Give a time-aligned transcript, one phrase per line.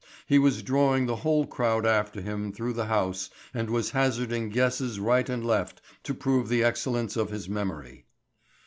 [0.25, 4.99] He was drawing the whole crowd after him through the house and was hazarding guesses
[4.99, 8.05] right and left to prove the excellence of his memory.